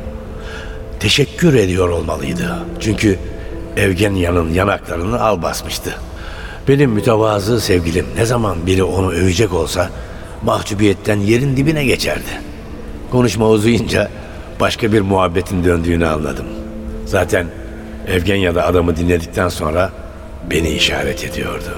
Teşekkür 0.99 1.53
ediyor 1.53 1.89
olmalıydı. 1.89 2.59
Çünkü 2.79 3.19
Evgenya'nın 3.77 4.53
yanaklarını 4.53 5.21
al 5.21 5.41
basmıştı. 5.41 5.91
Benim 6.67 6.91
mütevazı 6.91 7.61
sevgilim 7.61 8.05
ne 8.15 8.25
zaman 8.25 8.65
biri 8.65 8.83
onu 8.83 9.11
övecek 9.11 9.53
olsa 9.53 9.89
mahcubiyetten 10.43 11.17
yerin 11.17 11.57
dibine 11.57 11.85
geçerdi. 11.85 12.41
Konuşma 13.11 13.49
uzayınca 13.49 14.09
başka 14.61 14.91
bir 14.91 15.01
muhabbetin 15.01 15.63
döndüğünü 15.63 16.07
anladım. 16.07 16.45
Zaten 17.05 17.47
Evgenya 18.07 18.55
da 18.55 18.65
adamı 18.65 18.95
dinledikten 18.95 19.49
sonra 19.49 19.91
beni 20.49 20.69
işaret 20.69 21.23
ediyordu. 21.23 21.77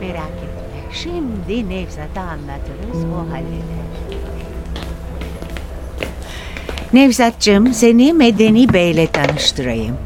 Merak 0.00 0.16
etme. 0.16 0.92
Şimdi 0.92 1.68
Nevzat'a 1.68 2.20
anlatırız 2.20 3.04
o 3.04 3.30
halleder. 3.30 3.80
Nevzat'cığım 6.92 7.74
seni 7.74 8.12
Medeni 8.12 8.72
Bey'le 8.72 9.06
tanıştırayım. 9.06 9.96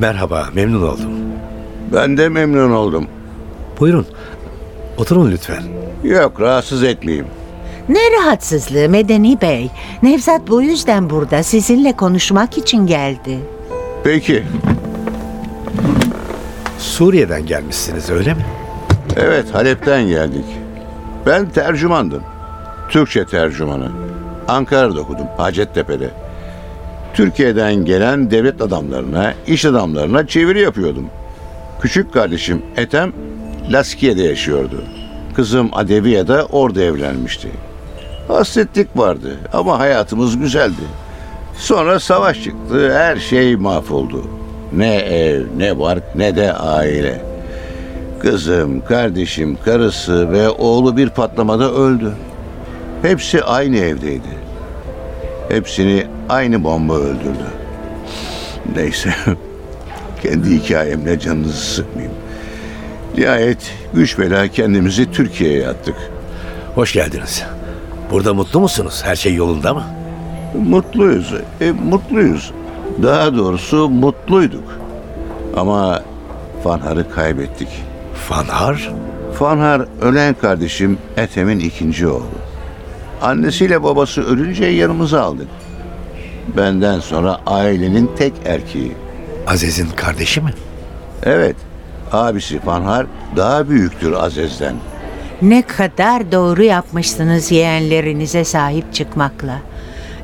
Merhaba, 0.00 0.48
memnun 0.54 0.82
oldum. 0.82 1.10
Ben 1.92 2.16
de 2.16 2.28
memnun 2.28 2.70
oldum. 2.70 3.06
Buyurun, 3.80 4.06
oturun 4.98 5.30
lütfen. 5.30 5.62
Yok 6.04 6.40
rahatsız 6.40 6.82
etmeyeyim. 6.82 7.26
Ne 7.88 7.98
rahatsızlığı 8.18 8.88
Medeni 8.88 9.40
Bey. 9.40 9.70
Nevzat 10.02 10.48
bu 10.48 10.62
yüzden 10.62 11.10
burada 11.10 11.42
sizinle 11.42 11.92
konuşmak 11.92 12.58
için 12.58 12.86
geldi. 12.86 13.38
Peki. 14.04 14.42
Suriye'den 16.78 17.46
gelmişsiniz 17.46 18.10
öyle 18.10 18.34
mi? 18.34 18.46
Evet 19.16 19.54
Halep'ten 19.54 20.08
geldik. 20.08 20.44
Ben 21.26 21.50
tercümandım. 21.50 22.22
Türkçe 22.90 23.26
tercümanı. 23.26 23.88
Ankara'da 24.48 25.00
okudum 25.00 25.26
Hacettepe'de. 25.36 26.10
Türkiye'den 27.14 27.74
gelen 27.74 28.30
devlet 28.30 28.60
adamlarına, 28.60 29.34
iş 29.46 29.64
adamlarına 29.64 30.26
çeviri 30.26 30.60
yapıyordum. 30.60 31.06
Küçük 31.80 32.12
kardeşim 32.12 32.62
Ethem 32.76 33.12
Laskiye'de 33.70 34.22
yaşıyordu. 34.22 34.84
Kızım 35.34 35.70
Adeviye 35.72 36.28
de 36.28 36.42
orada 36.42 36.82
evlenmişti. 36.82 37.48
Hasretlik 38.28 38.96
vardı 38.96 39.36
ama 39.52 39.78
hayatımız 39.78 40.38
güzeldi. 40.38 40.82
Sonra 41.58 42.00
savaş 42.00 42.42
çıktı, 42.42 42.98
her 42.98 43.16
şey 43.16 43.56
mahvoldu. 43.56 44.24
Ne 44.72 44.96
ev, 44.96 45.44
ne 45.56 45.78
bark, 45.78 46.16
ne 46.16 46.36
de 46.36 46.52
aile. 46.52 47.22
Kızım, 48.20 48.84
kardeşim, 48.84 49.58
karısı 49.64 50.32
ve 50.32 50.48
oğlu 50.48 50.96
bir 50.96 51.08
patlamada 51.10 51.72
öldü. 51.72 52.12
Hepsi 53.02 53.44
aynı 53.44 53.76
evdeydi. 53.76 54.46
Hepsini 55.48 56.06
aynı 56.28 56.64
bomba 56.64 56.94
öldürdü. 56.94 57.46
Neyse, 58.76 59.14
kendi 60.22 60.50
hikayemle 60.50 61.20
canınızı 61.20 61.74
sıkmayayım. 61.74 62.14
Nihayet 63.18 63.72
güç 63.94 64.18
bela 64.18 64.48
kendimizi 64.48 65.12
Türkiye'ye 65.12 65.68
attık. 65.68 65.96
Hoş 66.74 66.92
geldiniz. 66.92 67.44
Burada 68.10 68.34
mutlu 68.34 68.60
musunuz? 68.60 69.02
Her 69.04 69.16
şey 69.16 69.34
yolunda 69.34 69.74
mı? 69.74 69.82
Mutluyuz, 70.68 71.34
e, 71.60 71.72
mutluyuz. 71.72 72.52
Daha 73.02 73.36
doğrusu 73.36 73.88
mutluyduk. 73.88 74.64
Ama 75.56 76.02
Fanhar'ı 76.64 77.10
kaybettik. 77.10 77.68
Fanhar? 78.28 78.90
Fanhar 79.38 79.86
ölen 80.02 80.34
kardeşim 80.34 80.98
Ethem'in 81.16 81.60
ikinci 81.60 82.06
oğlu. 82.06 82.24
Annesiyle 83.22 83.82
babası 83.82 84.22
ölünce 84.26 84.66
yanımıza 84.66 85.22
aldık. 85.22 85.48
Benden 86.56 87.00
sonra 87.00 87.38
ailenin 87.46 88.10
tek 88.18 88.32
erkeği. 88.44 88.92
Aziz'in 89.46 89.88
kardeşi 89.96 90.40
mi? 90.40 90.50
Evet, 91.22 91.56
abisi 92.12 92.60
Fanhar 92.60 93.06
daha 93.36 93.68
büyüktür 93.68 94.12
Azez'den. 94.12 94.74
Ne 95.42 95.62
kadar 95.62 96.32
doğru 96.32 96.62
yapmışsınız 96.62 97.52
yeğenlerinize 97.52 98.44
sahip 98.44 98.94
çıkmakla. 98.94 99.58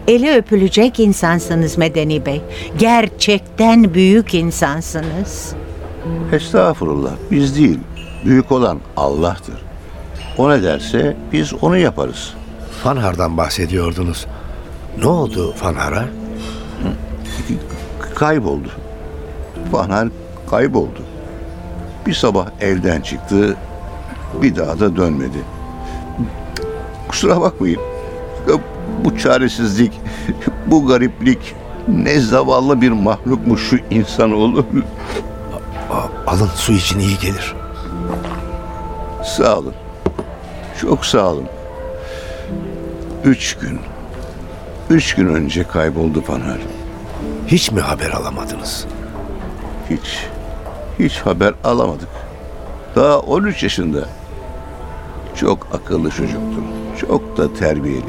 Eli 0.09 0.31
öpülecek 0.37 1.01
insansınız 1.01 1.79
Medeni 1.79 2.27
Bey. 2.27 2.43
Gerçekten 2.79 3.95
büyük 3.95 4.35
insansınız. 4.35 5.55
Estağfurullah, 6.33 7.11
biz 7.31 7.57
değil. 7.59 7.79
Büyük 8.25 8.53
olan 8.53 8.79
Allah'tır. 8.97 9.55
O 10.39 10.51
ne 10.51 10.63
derse 10.63 11.17
biz 11.33 11.55
onu 11.55 11.77
yaparız. 11.77 12.35
Fanhar'dan 12.83 13.37
bahsediyordunuz. 13.37 14.27
Ne 14.99 15.07
oldu 15.07 15.53
Fanhar'a? 15.53 16.05
Kayboldu. 18.15 18.69
Fanhar 19.73 20.09
kayboldu. 20.51 21.03
Bir 22.07 22.15
sabah 22.15 22.47
evden 22.61 23.01
çıktı, 23.01 23.57
bir 24.43 24.57
daha 24.57 24.81
da 24.81 24.97
dönmedi. 24.97 25.39
Kusura 27.09 27.41
bakmayın. 27.41 27.81
Bu 29.05 29.19
çaresizlik, 29.19 30.01
bu 30.67 30.87
gariplik 30.87 31.55
ne 31.89 32.21
zavallı 32.21 32.81
bir 32.81 32.91
mahlukmuş 32.91 33.69
şu 33.71 33.77
insanoğlu. 33.91 34.67
Aa, 35.91 36.31
alın 36.31 36.51
su 36.55 36.73
için 36.73 36.99
iyi 36.99 37.19
gelir. 37.19 37.55
Sağ 39.25 39.59
olun. 39.59 39.75
Çok 40.81 41.07
sağ 41.07 41.27
olun. 41.27 41.47
Üç 43.25 43.57
gün. 43.59 43.79
Üç 44.91 45.15
gün 45.15 45.27
önce 45.35 45.65
kayboldu 45.65 46.23
Fanhar. 46.23 46.59
Hiç 47.47 47.73
mi 47.73 47.81
haber 47.81 48.11
alamadınız? 48.11 48.87
Hiç, 49.91 50.27
hiç 50.99 51.19
haber 51.19 51.55
alamadık. 51.65 52.09
Daha 52.97 53.19
13 53.19 53.63
yaşında. 53.63 54.09
Çok 55.37 55.69
akıllı 55.73 56.11
çocuktur. 56.11 56.63
Çok 57.01 57.37
da 57.37 57.55
terbiyeli. 57.55 58.03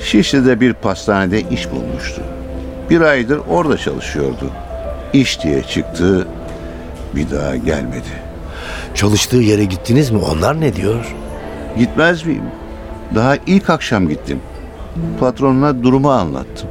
Şişli'de 0.00 0.60
bir 0.60 0.72
pastanede 0.72 1.40
iş 1.40 1.70
bulmuştu. 1.70 2.22
Bir 2.90 3.00
aydır 3.00 3.40
orada 3.48 3.78
çalışıyordu. 3.78 4.50
İş 5.12 5.42
diye 5.42 5.62
çıktı, 5.62 6.26
bir 7.14 7.30
daha 7.30 7.56
gelmedi. 7.56 8.26
Çalıştığı 8.94 9.36
yere 9.36 9.64
gittiniz 9.64 10.10
mi? 10.10 10.18
Onlar 10.32 10.60
ne 10.60 10.76
diyor? 10.76 11.14
Gitmez 11.78 12.26
miyim? 12.26 12.44
Daha 13.14 13.36
ilk 13.46 13.70
akşam 13.70 14.08
gittim. 14.08 14.40
Patronuna 15.20 15.82
durumu 15.82 16.10
anlattım. 16.10 16.68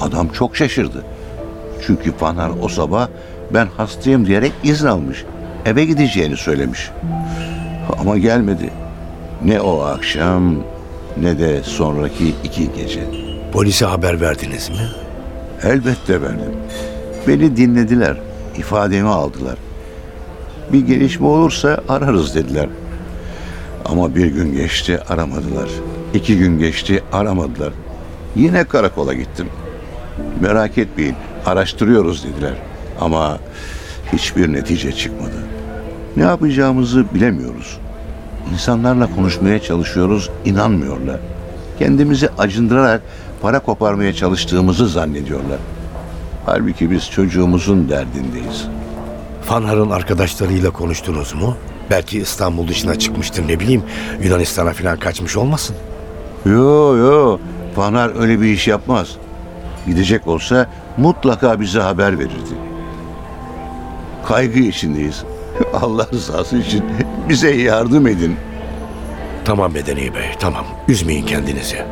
Adam 0.00 0.28
çok 0.28 0.56
şaşırdı. 0.56 1.04
Çünkü 1.86 2.12
Fanhar 2.16 2.50
o 2.62 2.68
sabah 2.68 3.08
ben 3.54 3.66
hastayım 3.76 4.26
diyerek 4.26 4.52
izin 4.64 4.86
almış. 4.86 5.24
Eve 5.64 5.84
gideceğini 5.84 6.36
söylemiş. 6.36 6.90
Ama 7.98 8.18
gelmedi. 8.18 8.70
Ne 9.44 9.60
o 9.60 9.80
akşam 9.80 10.54
ne 11.20 11.38
de 11.38 11.62
sonraki 11.62 12.34
iki 12.44 12.72
gece. 12.72 13.00
Polise 13.52 13.86
haber 13.86 14.20
verdiniz 14.20 14.70
mi? 14.70 14.88
Elbette 15.62 16.22
verdim. 16.22 16.52
Beni 17.28 17.56
dinlediler. 17.56 18.16
ifademi 18.58 19.08
aldılar. 19.08 19.56
Bir 20.72 20.86
gelişme 20.86 21.26
olursa 21.26 21.80
ararız 21.88 22.34
dediler. 22.34 22.68
Ama 23.84 24.14
bir 24.14 24.26
gün 24.26 24.52
geçti 24.52 25.00
aramadılar. 25.08 25.68
İki 26.14 26.38
gün 26.38 26.58
geçti 26.58 27.02
aramadılar. 27.12 27.72
Yine 28.36 28.64
karakola 28.64 29.14
gittim. 29.14 29.46
Merak 30.40 30.78
etmeyin 30.78 31.14
araştırıyoruz 31.46 32.24
dediler. 32.24 32.54
Ama 33.00 33.38
hiçbir 34.12 34.52
netice 34.52 34.92
çıkmadı. 34.92 35.45
Ne 36.16 36.22
yapacağımızı 36.22 37.04
bilemiyoruz. 37.14 37.78
İnsanlarla 38.52 39.14
konuşmaya 39.14 39.62
çalışıyoruz, 39.62 40.30
inanmıyorlar. 40.44 41.20
Kendimizi 41.78 42.28
acındırarak 42.38 43.02
para 43.42 43.58
koparmaya 43.58 44.12
çalıştığımızı 44.12 44.88
zannediyorlar. 44.88 45.58
Halbuki 46.46 46.90
biz 46.90 47.10
çocuğumuzun 47.10 47.88
derdindeyiz. 47.88 48.68
Fanhar'ın 49.42 49.90
arkadaşlarıyla 49.90 50.70
konuştunuz 50.70 51.34
mu? 51.34 51.56
Belki 51.90 52.18
İstanbul 52.18 52.68
dışına 52.68 52.98
çıkmıştır 52.98 53.48
ne 53.48 53.60
bileyim. 53.60 53.82
Yunanistan'a 54.22 54.72
falan 54.72 54.98
kaçmış 54.98 55.36
olmasın? 55.36 55.76
Yo 56.46 56.96
yo, 56.96 57.38
Fanar 57.76 58.20
öyle 58.20 58.40
bir 58.40 58.46
iş 58.46 58.68
yapmaz. 58.68 59.16
Gidecek 59.86 60.26
olsa 60.26 60.66
mutlaka 60.96 61.60
bize 61.60 61.80
haber 61.80 62.18
verirdi. 62.18 62.54
Kaygı 64.26 64.58
içindeyiz. 64.58 65.24
Allah 65.82 66.06
rızası 66.12 66.56
için 66.58 66.84
bize 67.28 67.50
yardım 67.50 68.06
edin. 68.06 68.36
Tamam 69.44 69.72
Medeni 69.72 70.14
Bey, 70.14 70.30
tamam. 70.40 70.64
Üzmeyin 70.88 71.26
kendinizi. 71.26 71.82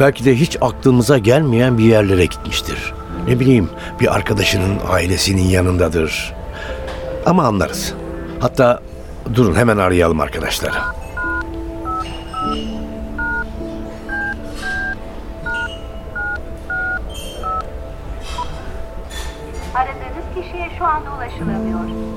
Belki 0.00 0.24
de 0.24 0.34
hiç 0.36 0.56
aklımıza 0.60 1.18
gelmeyen 1.18 1.78
bir 1.78 1.84
yerlere 1.84 2.24
gitmiştir. 2.24 2.94
Ne 3.28 3.40
bileyim, 3.40 3.70
bir 4.00 4.14
arkadaşının 4.14 4.78
ailesinin 4.88 5.42
yanındadır. 5.48 6.34
Ama 7.26 7.44
anlarız. 7.44 7.94
Hatta 8.40 8.80
durun 9.34 9.54
hemen 9.54 9.76
arayalım 9.76 10.20
arkadaşları. 10.20 10.78
Aradığınız 19.74 20.24
kişiye 20.34 20.70
şu 20.78 20.84
anda 20.84 21.10
ulaşılamıyor. 21.16 22.09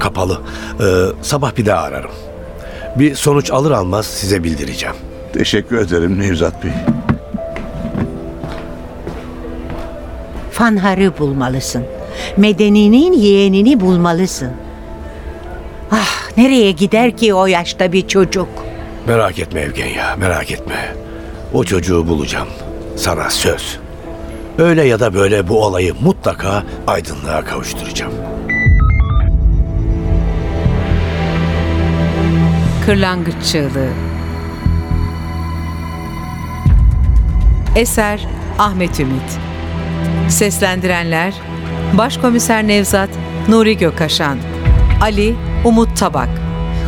Kapalı. 0.00 0.40
Ee, 0.80 0.84
sabah 1.22 1.56
bir 1.56 1.66
daha 1.66 1.82
ararım. 1.82 2.10
Bir 2.96 3.14
sonuç 3.14 3.50
alır 3.50 3.70
almaz 3.70 4.06
size 4.06 4.44
bildireceğim. 4.44 4.94
Teşekkür 5.32 5.78
ederim 5.78 6.20
Nevzat 6.20 6.64
Bey. 6.64 6.70
Fanhar'ı 10.52 11.18
bulmalısın. 11.18 11.84
Medeni'nin 12.36 13.12
yeğenini 13.12 13.80
bulmalısın. 13.80 14.50
Ah 15.92 16.36
nereye 16.36 16.70
gider 16.70 17.16
ki 17.16 17.34
o 17.34 17.46
yaşta 17.46 17.92
bir 17.92 18.08
çocuk? 18.08 18.48
Merak 19.06 19.38
etme 19.38 19.60
Evgenya, 19.60 20.16
merak 20.16 20.50
etme. 20.50 20.94
O 21.54 21.64
çocuğu 21.64 22.08
bulacağım. 22.08 22.48
Sana 22.96 23.30
söz. 23.30 23.78
Öyle 24.58 24.82
ya 24.84 25.00
da 25.00 25.14
böyle 25.14 25.48
bu 25.48 25.64
olayı 25.64 25.94
mutlaka 26.02 26.62
aydınlığa 26.86 27.44
kavuşturacağım. 27.44 28.12
Kırlangıç 32.86 33.34
Çığlığı. 33.52 33.88
Eser 37.76 38.26
Ahmet 38.58 39.00
Ümit. 39.00 39.38
Seslendirenler 40.28 41.34
Başkomiser 41.98 42.66
Nevzat 42.66 43.08
Nuri 43.48 43.76
Gökaşan 43.76 44.38
Ali 45.00 45.34
Umut 45.64 45.96
Tabak 45.96 46.28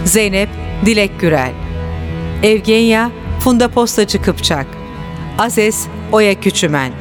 Zeynep 0.05 0.48
Dilek 0.87 1.20
Gürel 1.20 1.52
Evgenya 2.42 3.11
Funda 3.40 3.68
Postacı 3.68 4.22
Kıpçak 4.22 4.66
Azes 5.38 5.87
Oya 6.12 6.40
Küçümen 6.40 6.92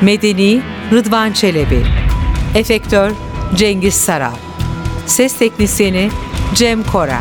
Medeni 0.00 0.60
Rıdvan 0.92 1.32
Çelebi 1.32 1.86
Efektör 2.54 3.10
Cengiz 3.54 3.94
Saral 3.94 4.36
Ses 5.06 5.38
Teknisyeni 5.38 6.10
Cem 6.54 6.82
Kora 6.82 7.20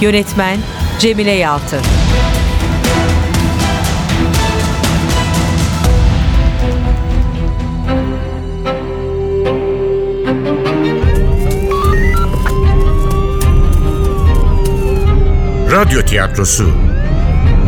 Yönetmen 0.00 0.58
Cemile 0.98 1.30
Yaltın. 1.30 1.80
Radyo 15.70 16.02
tiyatrosu. 16.02 16.70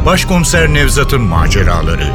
Başkomiser 0.06 0.74
Nevzat'ın 0.74 1.20
maceraları. 1.20 2.12